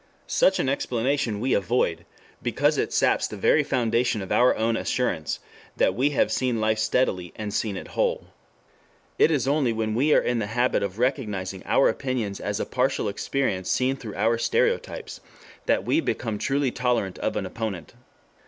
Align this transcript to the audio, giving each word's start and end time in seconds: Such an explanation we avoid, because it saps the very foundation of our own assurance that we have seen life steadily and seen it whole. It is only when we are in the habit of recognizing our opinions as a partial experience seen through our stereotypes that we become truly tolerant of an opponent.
Such 0.25 0.57
an 0.57 0.67
explanation 0.67 1.39
we 1.39 1.53
avoid, 1.53 2.05
because 2.41 2.79
it 2.79 2.91
saps 2.91 3.27
the 3.27 3.37
very 3.37 3.61
foundation 3.63 4.23
of 4.23 4.31
our 4.31 4.55
own 4.55 4.75
assurance 4.75 5.39
that 5.77 5.93
we 5.93 6.09
have 6.09 6.31
seen 6.31 6.59
life 6.59 6.79
steadily 6.79 7.31
and 7.35 7.53
seen 7.53 7.77
it 7.77 7.89
whole. 7.89 8.25
It 9.19 9.29
is 9.29 9.47
only 9.47 9.71
when 9.71 9.93
we 9.93 10.11
are 10.15 10.19
in 10.19 10.39
the 10.39 10.47
habit 10.47 10.81
of 10.81 10.97
recognizing 10.97 11.61
our 11.67 11.87
opinions 11.87 12.39
as 12.39 12.59
a 12.59 12.65
partial 12.65 13.07
experience 13.07 13.69
seen 13.69 13.95
through 13.95 14.15
our 14.15 14.39
stereotypes 14.39 15.21
that 15.67 15.83
we 15.85 15.99
become 16.01 16.39
truly 16.39 16.71
tolerant 16.71 17.19
of 17.19 17.35
an 17.35 17.45
opponent. 17.45 17.93